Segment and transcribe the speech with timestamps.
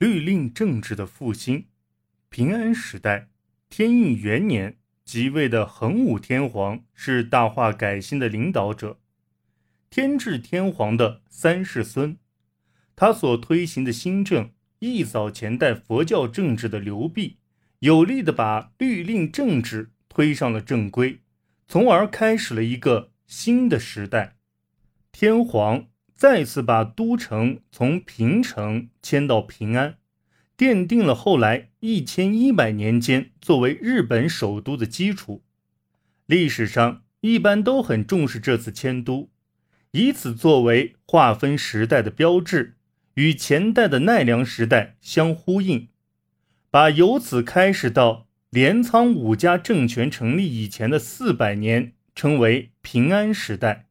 [0.00, 1.66] 律令政治的复兴。
[2.30, 3.28] 平安时代，
[3.68, 8.98] 天应元年即位的桓武天皇是大化改新的领导者，
[9.90, 12.16] 天智天皇的三世孙。
[12.96, 17.36] 他所推行的新政，一扫前代佛教政治的流弊，
[17.80, 21.20] 有力的把律令政治推上了正规，
[21.68, 24.38] 从而开始了一个新的时代。
[25.12, 25.88] 天皇。
[26.20, 29.96] 再次把都城从平城迁到平安，
[30.54, 35.42] 奠定了后来一千一百年间作为日本首都的基础。
[36.26, 39.30] 历史上一般都很重视这次迁都，
[39.92, 42.76] 以此作为划分时代的标志，
[43.14, 45.88] 与前代的奈良时代相呼应，
[46.70, 53.86] 把由此开始到镰仓武家政权成立以前的四百年称为平安时代，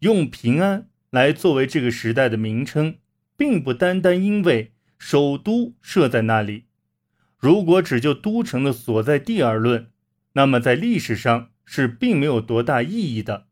[0.00, 0.90] 用平安。
[1.10, 2.96] 来作为这个时代的名称，
[3.36, 6.64] 并不单单因为首都设在那里。
[7.38, 9.88] 如果只就都城的所在地而论，
[10.32, 13.46] 那么在历史上是并没有多大意义的。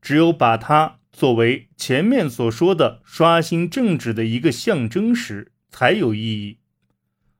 [0.00, 6.58] 只有把它作为前面所说的刷新政治的一个象征时，才有意义。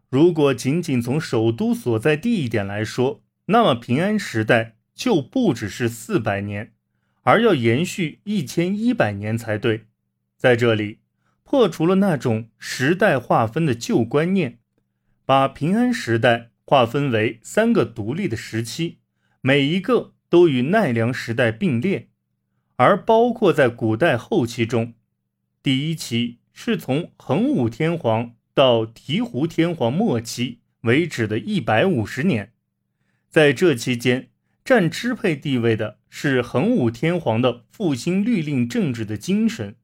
[0.08, 6.72] 如果仅仅从首都所在地一点来说，那么平安时代就不只是四百年。
[7.26, 9.86] 而要延续一千一百年才对，
[10.36, 11.00] 在这里
[11.42, 14.60] 破除了那种时代划分的旧观念，
[15.24, 18.98] 把平安时代划分为三个独立的时期，
[19.40, 22.10] 每一个都与奈良时代并列，
[22.76, 24.94] 而包括在古代后期中，
[25.64, 32.52] 第一期是从桓武天皇到醍醐天皇末期为止的一百五十年，
[33.28, 34.28] 在这期间。
[34.64, 39.76] 占支配地位的是桓武天皇的复兴律令政治的精神，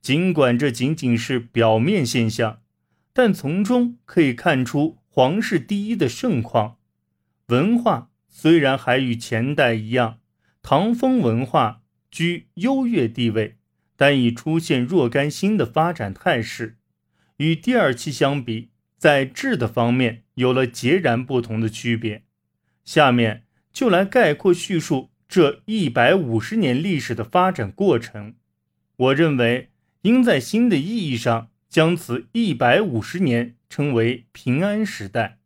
[0.00, 2.62] 尽管这仅仅是表面现象，
[3.12, 6.78] 但从中可以看出皇室第一的盛况。
[7.46, 10.18] 文化虽然还与前代一样，
[10.62, 13.58] 唐风文化居优越地位，
[13.94, 16.78] 但已出现若干新的发展态势，
[17.36, 22.24] 与第二期相比，在质的方面有了截然不同的区别。
[22.84, 23.44] 下面。
[23.72, 28.34] 就来概括叙述这一百五十年历史的发展过程。
[28.96, 29.70] 我认为，
[30.02, 35.38] 应在新的意义上将此一百五十年称为平安时代。